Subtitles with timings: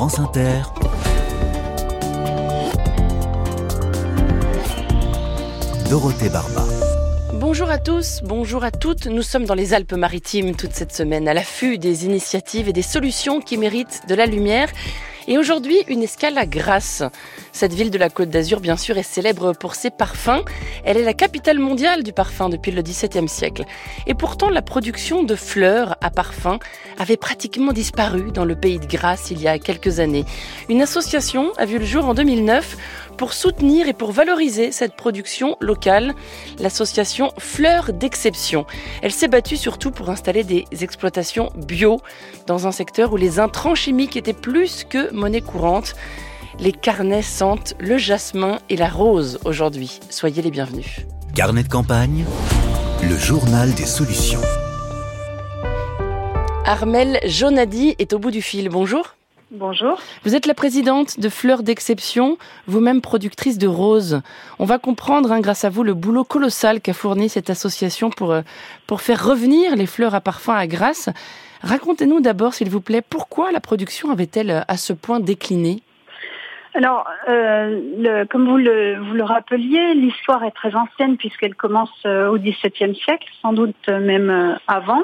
[0.00, 0.62] France Inter.
[5.90, 6.64] Dorothée Barba.
[7.34, 9.08] Bonjour à tous, bonjour à toutes.
[9.08, 13.42] Nous sommes dans les Alpes-Maritimes toute cette semaine à l'affût des initiatives et des solutions
[13.42, 14.70] qui méritent de la lumière.
[15.30, 17.04] Et aujourd'hui, une escale à Grasse.
[17.52, 20.42] Cette ville de la Côte d'Azur, bien sûr, est célèbre pour ses parfums.
[20.84, 23.64] Elle est la capitale mondiale du parfum depuis le XVIIe siècle.
[24.08, 26.58] Et pourtant, la production de fleurs à parfum
[26.98, 30.24] avait pratiquement disparu dans le pays de Grasse il y a quelques années.
[30.68, 32.76] Une association a vu le jour en 2009
[33.20, 36.14] pour soutenir et pour valoriser cette production locale,
[36.58, 38.64] l'association Fleurs d'Exception.
[39.02, 42.00] Elle s'est battue surtout pour installer des exploitations bio
[42.46, 45.96] dans un secteur où les intrants chimiques étaient plus que monnaie courante.
[46.60, 50.00] Les carnets sentent le jasmin et la rose aujourd'hui.
[50.08, 51.00] Soyez les bienvenus.
[51.34, 52.24] Carnet de campagne,
[53.02, 54.40] le journal des solutions.
[56.64, 58.70] Armel Jonadi est au bout du fil.
[58.70, 59.14] Bonjour.
[59.52, 59.98] Bonjour.
[60.22, 64.20] Vous êtes la présidente de Fleurs d'Exception, vous-même productrice de roses.
[64.60, 68.30] On va comprendre, hein, grâce à vous, le boulot colossal qu'a fourni cette association pour,
[68.30, 68.42] euh,
[68.86, 71.08] pour faire revenir les fleurs à parfum à Grasse.
[71.62, 75.82] Racontez-nous d'abord, s'il vous plaît, pourquoi la production avait-elle euh, à ce point décliné?
[76.74, 82.94] Alors, euh, comme vous le, rappeliez, l'histoire est très ancienne puisqu'elle commence euh, au XVIIe
[82.94, 85.02] siècle, sans doute même euh, avant.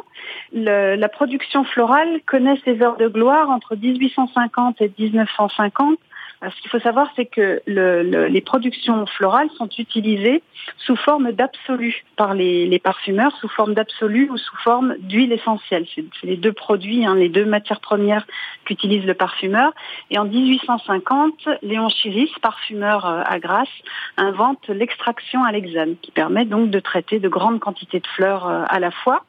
[0.53, 5.99] La production florale connaît ses heures de gloire entre 1850 et 1950
[6.43, 10.43] ce qu'il faut savoir, c'est que le, les productions florales sont utilisées
[10.79, 15.87] sous forme d'absolu par les, les, parfumeurs, sous forme d'absolu ou sous forme d'huile essentielle.
[15.95, 18.27] C'est les deux produits, hein, les deux matières premières
[18.65, 19.73] qu'utilise le parfumeur.
[20.11, 23.69] Et en 1850, Léon Chiris, parfumeur euh, à Grasse,
[24.17, 28.65] invente l'extraction à l'exame, qui permet donc de traiter de grandes quantités de fleurs euh,
[28.69, 29.25] à la fois.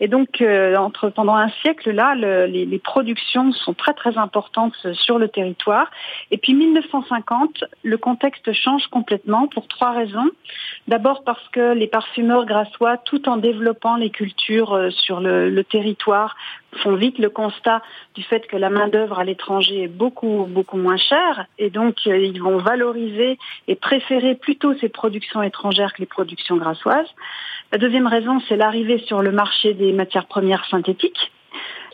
[0.00, 0.76] Et donc, euh,
[1.14, 5.90] pendant un siècle, là, le, les, les, productions sont très très importantes sur le territoire.
[6.30, 10.28] Et puis 1950, le contexte change complètement pour trois raisons.
[10.86, 15.64] D'abord parce que les parfumeurs grassois, tout en développant les cultures euh, sur le, le
[15.64, 16.36] territoire,
[16.82, 17.82] font vite le constat
[18.14, 21.46] du fait que la main-d'œuvre à l'étranger est beaucoup, beaucoup moins chère.
[21.58, 26.56] Et donc, euh, ils vont valoriser et préférer plutôt ces productions étrangères que les productions
[26.56, 27.08] grassoises.
[27.72, 31.32] La deuxième raison, c'est l'arrivée sur le marché des matières premières synthétiques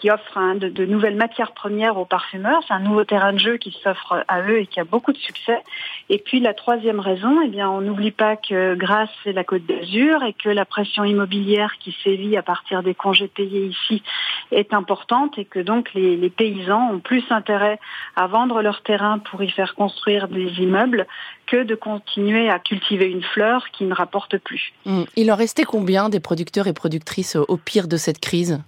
[0.02, 2.60] qui offre hein, de, nouvelles matières premières aux parfumeurs.
[2.66, 5.18] C'est un nouveau terrain de jeu qui s'offre à eux et qui a beaucoup de
[5.18, 5.62] succès.
[6.10, 9.64] Et puis la troisième raison, eh bien, on n'oublie pas que grâce c'est la Côte
[9.64, 14.02] d'Azur et que la pression immobilière qui sévit à partir des congés payés ici
[14.50, 17.78] est importante et que donc les, les paysans ont plus intérêt
[18.16, 21.06] à vendre leur terrain pour y faire construire des immeubles
[21.46, 24.72] que de continuer à cultiver une fleur qui ne rapporte plus.
[24.84, 25.02] Mmh.
[25.14, 28.60] Il en restait combien des producteurs et productrices au pire de cette crise?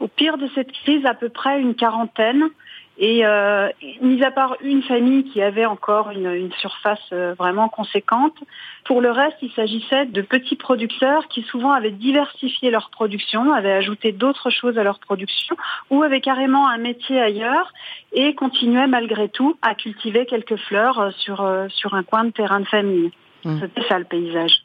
[0.00, 2.50] Au pire de cette crise, à peu près une quarantaine.
[2.96, 3.68] Et euh,
[4.02, 8.36] mis à part une famille qui avait encore une, une surface euh, vraiment conséquente,
[8.84, 13.72] pour le reste, il s'agissait de petits producteurs qui souvent avaient diversifié leur production, avaient
[13.72, 15.56] ajouté d'autres choses à leur production,
[15.90, 17.72] ou avaient carrément un métier ailleurs
[18.12, 22.30] et continuaient malgré tout à cultiver quelques fleurs euh, sur, euh, sur un coin de
[22.30, 23.10] terrain de famille.
[23.44, 23.58] Mmh.
[23.60, 24.62] C'était ça le paysage.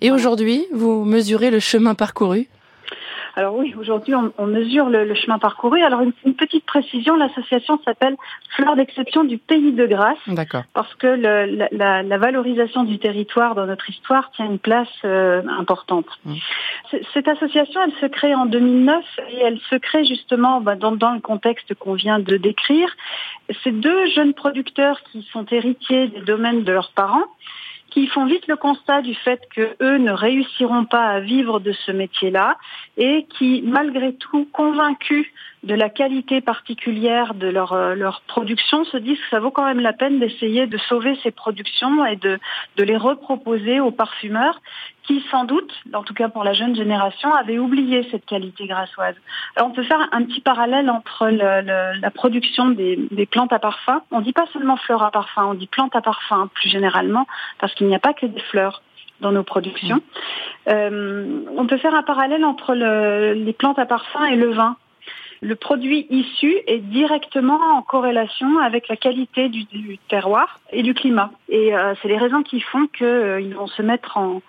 [0.00, 2.48] Et aujourd'hui, vous mesurez le chemin parcouru?
[3.36, 5.82] Alors oui, aujourd'hui, on, on, mesure le, le, chemin parcouru.
[5.82, 8.16] Alors une, une petite précision, l'association s'appelle
[8.56, 10.16] Fleurs d'exception du pays de Grâce.
[10.26, 10.62] D'accord.
[10.72, 15.42] Parce que le, la, la, valorisation du territoire dans notre histoire tient une place euh,
[15.58, 16.06] importante.
[16.24, 16.34] Mmh.
[17.12, 21.12] Cette association, elle se crée en 2009 et elle se crée justement bah, dans, dans
[21.12, 22.88] le contexte qu'on vient de décrire.
[23.62, 27.26] C'est deux jeunes producteurs qui sont héritiers des domaines de leurs parents
[27.96, 31.72] qui font vite le constat du fait que eux ne réussiront pas à vivre de
[31.72, 32.58] ce métier-là
[32.98, 35.26] et qui, malgré tout, convaincus
[35.62, 39.64] de la qualité particulière de leur, euh, leur production, se disent que ça vaut quand
[39.64, 42.38] même la peine d'essayer de sauver ces productions et de,
[42.76, 44.60] de les reproposer aux parfumeurs
[45.06, 49.14] qui, sans doute, en tout cas pour la jeune génération, avaient oublié cette qualité grassoise.
[49.54, 53.52] Alors on peut faire un petit parallèle entre le, le, la production des, des, plantes
[53.52, 54.02] à parfum.
[54.10, 57.26] On dit pas seulement fleurs à parfum, on dit plantes à parfum plus généralement,
[57.58, 58.82] parce qu'il n'y a pas que des fleurs
[59.20, 59.96] dans nos productions.
[59.96, 60.70] Mmh.
[60.70, 64.76] Euh, on peut faire un parallèle entre le, les plantes à parfum et le vin
[65.42, 70.94] le produit issu est directement en corrélation avec la qualité du, du terroir et du
[70.94, 71.30] climat.
[71.48, 74.40] Et euh, c'est les raisons qui font qu'ils euh, vont se mettre en,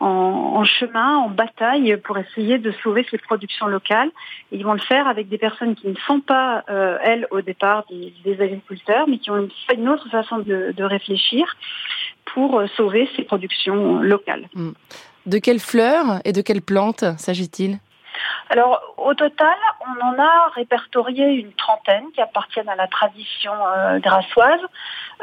[0.00, 4.10] en, chemin, en bataille pour essayer de sauver ces productions locales.
[4.52, 7.40] Et ils vont le faire avec des personnes qui ne sont pas, euh, elles, au
[7.40, 11.56] départ, des, agriculteurs, mais qui ont une, autre façon de, réfléchir
[12.24, 14.48] pour euh, sauver ces productions locales.
[15.26, 17.78] De quelles fleurs et de quelles plantes s'agit-il?
[18.50, 23.98] Alors, au total, on en a répertorié une trentaine qui appartiennent à la tradition euh,
[23.98, 24.60] grassoise.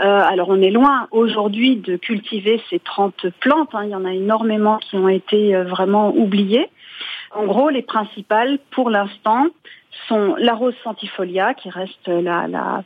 [0.02, 3.70] Euh, alors, on est loin aujourd'hui de cultiver ces 30 plantes.
[3.74, 3.84] Hein.
[3.86, 6.70] Il y en a énormément qui ont été euh, vraiment oubliées.
[7.34, 9.48] En gros, les principales, pour l'instant,
[10.08, 12.84] sont la rose centifolia, qui reste la, la,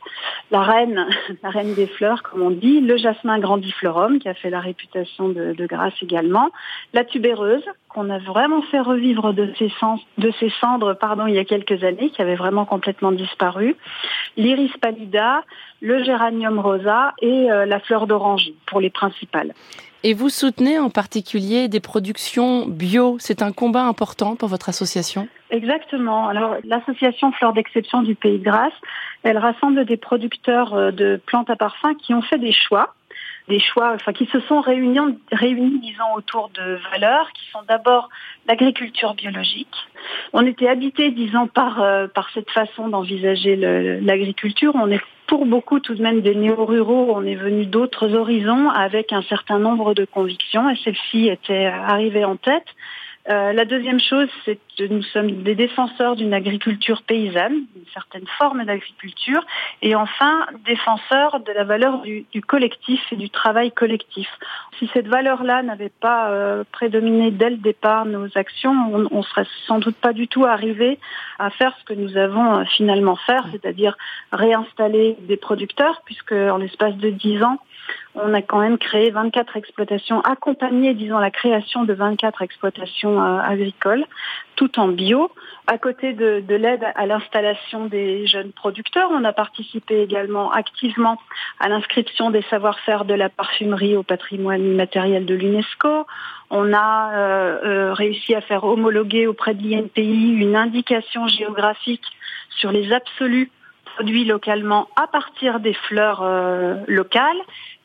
[0.50, 1.06] la, reine,
[1.42, 5.28] la reine des fleurs, comme on dit, le jasmin grandiflorum, qui a fait la réputation
[5.28, 6.50] de, de grâce également,
[6.92, 7.64] la tubéreuse,
[7.96, 9.72] qu'on a vraiment fait revivre de ses,
[10.18, 13.74] de ses cendres pardon, il y a quelques années, qui avait vraiment complètement disparu,
[14.36, 15.42] l'iris pallida,
[15.80, 19.54] le géranium rosa et euh, la fleur d'oranger, pour les principales.
[20.02, 23.16] Et vous soutenez en particulier des productions bio.
[23.18, 25.26] C'est un combat important pour votre association?
[25.50, 26.28] Exactement.
[26.28, 28.74] Alors, l'association Fleurs d'Exception du Pays de Grâce,
[29.22, 32.94] elle rassemble des producteurs euh, de plantes à parfum qui ont fait des choix
[33.48, 34.98] des choix, enfin qui se sont réunis,
[35.32, 38.08] réunis, disons, autour de valeurs qui sont d'abord
[38.46, 39.74] l'agriculture biologique.
[40.32, 44.72] On était habité, disons, par euh, par cette façon d'envisager l'agriculture.
[44.74, 49.12] On est pour beaucoup tout de même des néo-ruraux, on est venu d'autres horizons avec
[49.12, 52.66] un certain nombre de convictions et celle-ci était arrivée en tête.
[53.28, 58.26] Euh, la deuxième chose, c'est que nous sommes des défenseurs d'une agriculture paysanne, d'une certaine
[58.38, 59.44] forme d'agriculture,
[59.82, 64.28] et enfin défenseurs de la valeur du, collectif et du travail collectif.
[64.78, 69.46] Si cette valeur-là n'avait pas euh, prédominé dès le départ nos actions, on, on serait
[69.66, 70.98] sans doute pas du tout arrivé
[71.40, 73.96] à faire ce que nous avons euh, finalement fait, c'est-à-dire
[74.30, 77.58] réinstaller des producteurs, puisque en l'espace de dix ans,
[78.16, 83.38] on a quand même créé 24 exploitations, accompagné, disons, la création de 24 exploitations euh,
[83.40, 84.04] agricoles,
[84.56, 85.30] tout en bio.
[85.66, 91.20] À côté de, l'aide à l'installation des jeunes producteurs, on a participé également activement
[91.60, 96.06] à l'inscription des savoir-faire de la parfumerie au patrimoine immatériel de l'UNESCO.
[96.50, 102.04] On a euh, euh, réussi à faire homologuer auprès de l'INPI une indication géographique
[102.50, 103.50] sur les absolus
[103.94, 106.22] produits localement à partir des fleurs
[106.86, 107.40] locales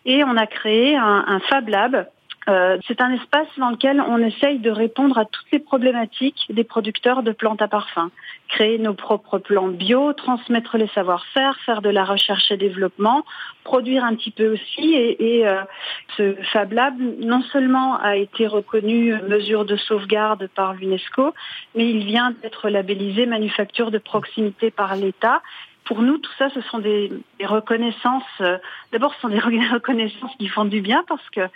[0.06, 2.08] et on a créé un, un Fab Lab.
[2.50, 6.64] Euh, c'est un espace dans lequel on essaye de répondre à toutes les problématiques des
[6.64, 8.10] producteurs de plantes à parfum.
[8.48, 13.24] Créer nos propres plants bio, transmettre les savoir-faire, faire de la recherche et développement,
[13.64, 14.96] produire un petit peu aussi.
[14.96, 15.62] Et, et euh,
[16.18, 21.36] ce Fab Lab, non seulement a été reconnu mesure de sauvegarde par l'UNESCO,
[21.76, 25.44] mais il vient d'être labellisé manufacture de proximité par l'État
[25.86, 27.12] pour nous, tout ça, ce sont des,
[27.44, 28.24] reconnaissances.
[28.40, 28.58] Euh,
[28.92, 29.40] d'abord, ce sont des
[29.74, 31.50] reconnaissances qui font du bien parce qu'elles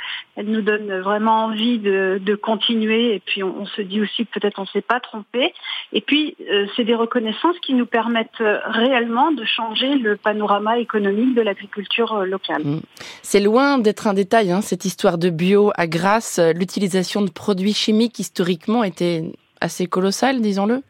[0.45, 3.15] nous donnent vraiment envie de, continuer.
[3.15, 5.53] Et puis, on, se dit aussi que peut-être on ne s'est pas trompé.
[5.93, 10.79] Et puis, euh, c'est des reconnaissances qui nous permettent euh, réellement de changer le panorama
[10.79, 12.63] économique de l'agriculture locale.
[12.63, 12.81] Mmh.
[13.21, 16.39] C'est loin d'être un détail, hein, cette histoire de bio à grâce.
[16.55, 19.23] L'utilisation de produits chimiques historiquement était
[19.61, 20.81] assez colossale, disons-le.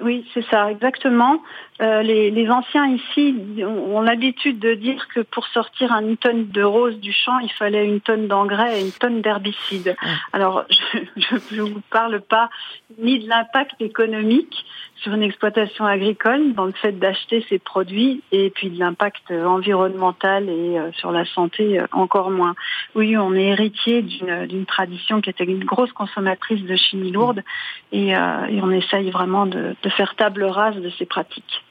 [0.00, 1.42] Oui, c'est ça, exactement.
[1.82, 3.34] Euh, les, anciens ici
[3.64, 7.84] ont, l'habitude de dire que pour sortir une tonne de rose du champ, il fallait
[7.84, 9.96] une tonne d'engrais et une tonne d'herbicides.
[10.32, 10.64] Alors,
[11.16, 12.50] je ne vous parle pas
[12.98, 14.64] ni de l'impact économique
[14.96, 20.48] sur une exploitation agricole dans le fait d'acheter ces produits et puis de l'impact environnemental
[20.48, 22.54] et euh, sur la santé euh, encore moins.
[22.94, 27.42] Oui, on est héritier d'une tradition qui était une grosse consommatrice de chimie lourde
[27.90, 31.62] et, et on essaye vraiment de, de faire table rase de ces pratiques.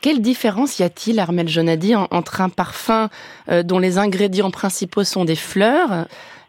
[0.00, 3.10] Quelle différence y a-t-il, Armel Jonadi, entre un parfum
[3.50, 6.06] euh, dont les ingrédients principaux sont des fleurs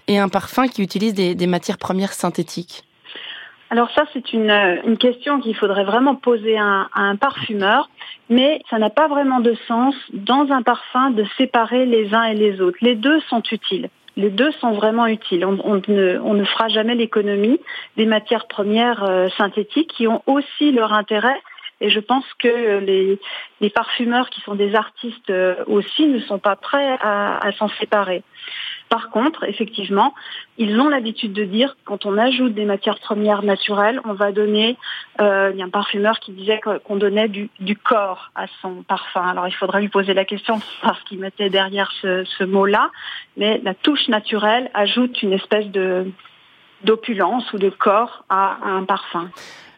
[0.08, 2.84] et un parfum qui utilise des, matières premières synthétiques?
[3.70, 7.89] Alors ça, c'est une, question qu'il faudrait vraiment poser à un, parfumeur,
[8.30, 12.36] mais ça n'a pas vraiment de sens dans un parfum de séparer les uns et
[12.36, 12.77] les autres.
[12.82, 13.89] Les deux sont utiles.
[14.18, 15.46] Les deux sont vraiment utiles.
[15.46, 17.60] On, ne, fera jamais l'économie
[17.98, 21.39] des matières premières euh, synthétiques qui ont aussi leur intérêt
[21.82, 26.56] et je pense que les, parfumeurs qui sont des artistes euh, aussi ne sont pas
[26.56, 28.24] prêts à, s'en séparer.
[28.91, 30.13] Par contre, effectivement,
[30.57, 34.77] ils ont l'habitude de dire quand on ajoute des matières premières naturelles, on va donner.
[35.21, 39.25] Euh, il y a un parfumeur qui disait qu'on donnait du, corps à son parfum.
[39.25, 42.91] Alors il faudrait lui poser la question parce qu'il mettait derrière ce, mot-là,
[43.38, 45.67] mais la touche naturelle ajoute une espèce
[46.83, 49.29] d'opulence ou de corps à un parfum.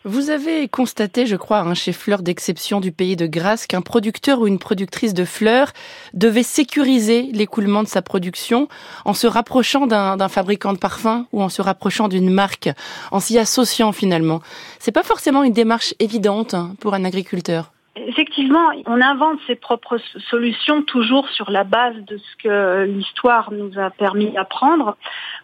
[0.05, 4.41] Vous avez constaté, je crois, hein, chez Fleurs d'exception du pays de Grâce, qu'un producteur
[4.41, 5.71] ou une productrice de fleurs
[6.13, 8.67] devait sécuriser l'écoulement de sa production
[9.05, 12.69] en se rapprochant d'un fabricant de parfums ou en se rapprochant d'une marque,
[13.11, 14.41] en s'y associant finalement.
[14.79, 17.72] C'est pas forcément une démarche évidente hein, pour un agriculteur.
[17.95, 23.77] Effectivement, on invente ses propres solutions toujours sur la base de ce que l'histoire nous
[23.77, 24.97] a permis d'apprendre.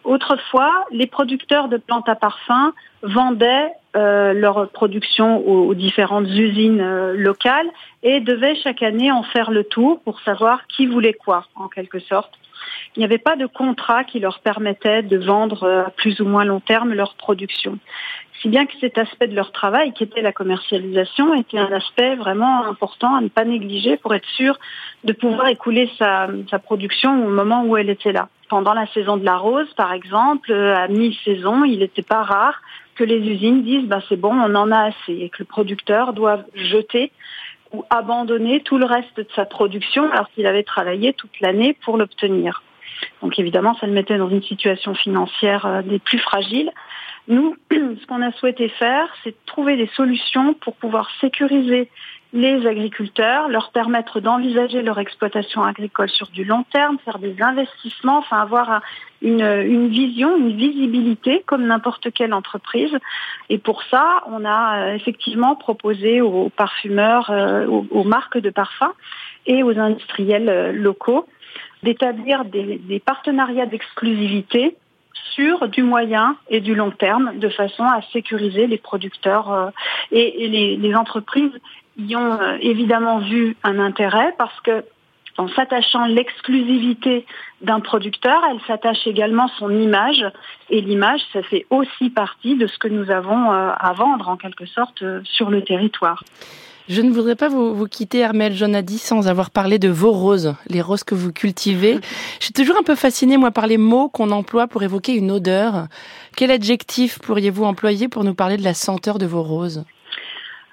[0.04, 7.14] Autrefois, les producteurs de plantes à parfum vendaient euh, leur production aux, différentes usines euh,
[7.16, 7.70] locales
[8.02, 12.00] et devaient chaque année en faire le tour pour savoir qui voulait quoi, en quelque
[12.00, 12.34] sorte.
[12.96, 16.26] Il n'y avait pas de contrat qui leur permettait de vendre euh, à plus ou
[16.26, 17.78] moins long terme leur production.
[18.42, 22.16] Si bien que cet aspect de leur travail, qui était la commercialisation, était un aspect
[22.16, 24.58] vraiment important à ne pas négliger pour être sûr
[25.04, 26.28] de pouvoir écouler sa,
[26.64, 28.30] production au moment où elle était là.
[28.48, 32.62] Pendant la saison de la rose, par exemple, à mi-saison, il n'était pas rare
[32.96, 36.14] que les usines disent bah, c'est bon, on en a assez et que le producteur
[36.14, 37.12] doit jeter
[37.74, 41.98] ou abandonner tout le reste de sa production alors qu'il avait travaillé toute l'année pour
[41.98, 42.64] l'obtenir.
[43.22, 46.72] Donc évidemment, ça le mettait dans une situation financière euh, des plus fragiles.
[47.30, 51.90] Nous, ce qu'on a souhaité faire, c'est trouver des solutions pour pouvoir sécuriser
[52.34, 58.20] les agriculteurs, leur permettre d'envisager leur exploitation agricole sur du long terme, faire des investissements,
[58.20, 58.82] enfin avoir
[59.22, 62.96] une, vision, une visibilité comme n'importe quelle entreprise.
[63.50, 68.94] Et pour ça, on a euh, effectivement proposé aux parfumeurs, euh, aux, marques de parfums
[69.48, 71.28] et aux industriels euh, locaux
[71.82, 74.76] d'établir des partenariats d'exclusivité
[75.34, 79.70] sur du moyen et du long terme de façon à sécuriser les producteurs euh,
[80.12, 81.52] et, les, entreprises
[81.98, 84.84] y ont euh, évidemment vu un intérêt parce que
[85.38, 87.26] en s'attachant l'exclusivité
[87.62, 90.26] d'un producteur, elle s'attache également son image.
[90.70, 94.36] Et l'image, ça fait aussi partie de ce que nous avons euh, à vendre, en
[94.36, 96.24] quelque sorte, sur le territoire.
[96.90, 100.82] Je ne voudrais pas vous, quitter, Armel Jonadi, sans avoir parlé de vos roses, les
[100.82, 102.00] roses que vous cultivez.
[102.40, 105.30] Je suis toujours un peu fascinée, moi, par les mots qu'on emploie pour évoquer une
[105.30, 105.86] odeur.
[106.36, 109.86] Quel adjectif pourriez-vous employer pour nous parler de la senteur de vos roses?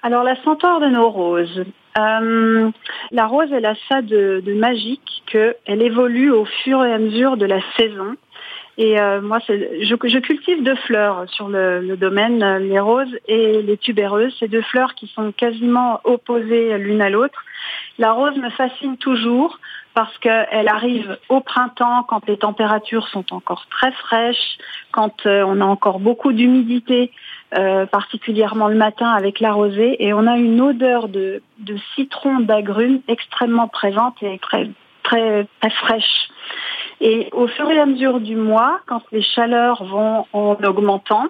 [0.01, 1.63] Alors, la senteur de nos roses.
[1.99, 2.71] Euh,
[3.11, 7.37] la rose, elle a ça de, de magique qu'elle évolue au fur et à mesure
[7.37, 8.15] de la saison.
[8.77, 13.63] Et euh, moi, je, je, cultive deux fleurs sur le, domaine, euh, les roses et
[13.63, 14.35] les tubéreuses.
[14.39, 17.43] Ces deux fleurs qui sont quasiment opposées l'une à l'autre.
[17.97, 19.59] La rose me fascine toujours
[19.95, 24.59] parce qu'elle arrive au printemps quand les températures sont encore très fraîches,
[24.91, 27.11] quand euh, on a encore beaucoup d'humidité,
[27.91, 32.99] particulièrement le matin avec la rosée, et on a une odeur de, de citron d'agrumes
[33.07, 34.69] extrêmement présente et très,
[35.01, 36.27] très, très fraîche.
[36.99, 41.27] Et au fur et à mesure du mois, quand les chaleurs vont en augmentant,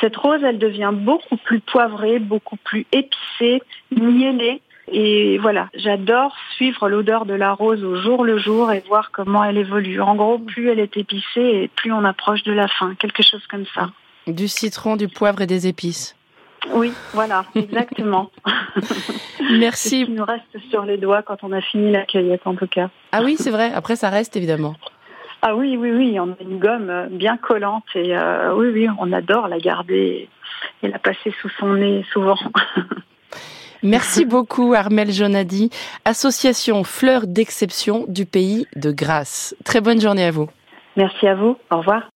[0.00, 4.60] cette rose, elle devient beaucoup plus poivrée, beaucoup plus épicée, miellée.
[4.88, 9.42] Et voilà, j'adore suivre l'odeur de la rose au jour le jour et voir comment
[9.42, 10.00] elle évolue.
[10.00, 13.44] En gros, plus elle est épicée et plus on approche de la fin, quelque chose
[13.48, 13.90] comme ça.
[14.26, 16.14] Du citron, du poivre et des épices.
[16.72, 18.30] Oui, voilà, exactement.
[19.58, 20.02] Merci.
[20.08, 22.90] Il nous reste sur les doigts quand on a fini la cueillette, en tout cas.
[23.12, 23.72] Ah oui, c'est vrai.
[23.74, 24.74] Après, ça reste évidemment.
[25.42, 26.18] Ah oui, oui, oui.
[26.18, 30.28] On a une gomme bien collante et euh, oui, oui, on adore la garder
[30.82, 32.38] et la passer sous son nez souvent.
[33.82, 35.70] Merci beaucoup Armel Jonadi,
[36.04, 39.54] association Fleurs d'exception du pays de Grasse.
[39.64, 40.48] Très bonne journée à vous.
[40.96, 41.56] Merci à vous.
[41.70, 42.08] Au revoir.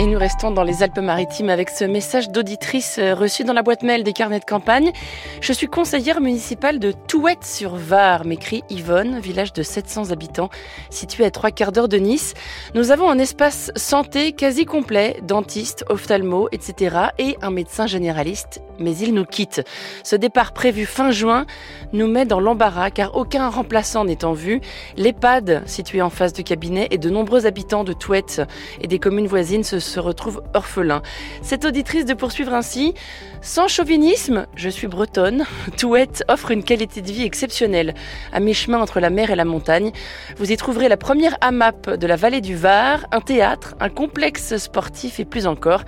[0.00, 3.82] Et nous restons dans les Alpes-Maritimes avec ce message d'auditrice euh, reçu dans la boîte
[3.82, 4.92] mail des carnets de campagne.
[5.40, 10.50] Je suis conseillère municipale de Touette-sur-Var, m'écrit Yvonne, village de 700 habitants,
[10.88, 12.34] situé à trois quarts d'heure de Nice.
[12.76, 17.08] Nous avons un espace santé quasi complet, dentiste, ophtalmo, etc.
[17.18, 19.64] et un médecin généraliste, mais il nous quitte.
[20.04, 21.44] Ce départ prévu fin juin
[21.92, 24.60] nous met dans l'embarras car aucun remplaçant n'est en vue.
[24.96, 28.42] L'EHPAD, situé en face du cabinet, et de nombreux habitants de Touette
[28.80, 31.02] et des communes voisines se se retrouve orphelin.
[31.42, 32.94] Cette auditrice de poursuivre ainsi
[33.40, 35.44] Sans chauvinisme, je suis bretonne.
[35.76, 37.94] Touette offre une qualité de vie exceptionnelle.
[38.32, 39.90] À mi-chemin entre la mer et la montagne,
[40.36, 44.56] vous y trouverez la première AMAP de la vallée du Var, un théâtre, un complexe
[44.56, 45.82] sportif et plus encore.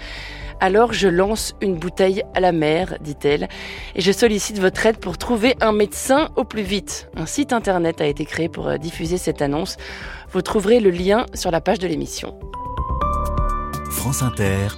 [0.61, 3.49] Alors je lance une bouteille à la mer, dit-elle,
[3.95, 7.09] et je sollicite votre aide pour trouver un médecin au plus vite.
[7.17, 9.79] Un site internet a été créé pour euh, diffuser cette annonce.
[10.33, 12.39] Vous trouverez le lien sur la page de l'émission.
[14.01, 14.69] France Inter,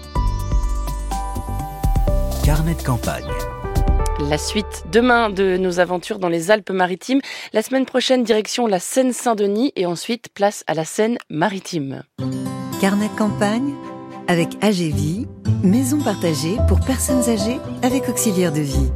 [2.44, 3.30] Carnet de campagne.
[4.18, 7.20] La suite demain de nos aventures dans les Alpes-Maritimes.
[7.52, 12.02] La semaine prochaine, direction la Seine-Saint-Denis et ensuite place à la Seine-Maritime.
[12.80, 13.74] Carnet de campagne
[14.26, 15.28] avec AGV,
[15.62, 18.92] maison partagée pour personnes âgées avec auxiliaire de vie.